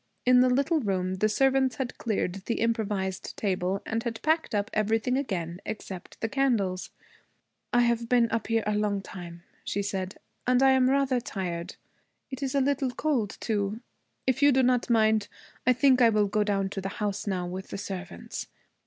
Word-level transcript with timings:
In 0.25 0.39
the 0.39 0.49
little 0.49 0.79
room 0.79 1.17
the 1.17 1.29
servants 1.29 1.75
had 1.75 1.99
cleared 1.99 2.33
the 2.47 2.55
improvised 2.59 3.37
table 3.37 3.83
and 3.85 4.01
had 4.01 4.19
packed 4.23 4.55
up 4.55 4.71
everything 4.73 5.15
again 5.15 5.61
except 5.63 6.19
the 6.21 6.27
candles. 6.27 6.89
'I 7.71 7.81
have 7.81 8.09
been 8.09 8.27
up 8.31 8.47
here 8.47 8.63
a 8.65 8.73
long 8.73 9.03
time,' 9.03 9.43
she 9.63 9.83
said, 9.83 10.17
'and 10.47 10.63
I 10.63 10.71
am 10.71 10.89
rather 10.89 11.19
tired. 11.19 11.75
It 12.31 12.41
is 12.41 12.55
a 12.55 12.61
little 12.61 12.89
cold, 12.89 13.37
too. 13.39 13.79
If 14.25 14.41
you 14.41 14.51
do 14.51 14.63
not 14.63 14.89
mind, 14.89 15.27
I 15.67 15.73
think 15.73 16.01
I 16.01 16.09
will 16.09 16.25
go 16.27 16.43
down 16.43 16.69
to 16.69 16.81
the 16.81 16.89
house 16.97 17.27
now, 17.27 17.45
with 17.45 17.67
the 17.67 17.77
servants. 17.77 18.47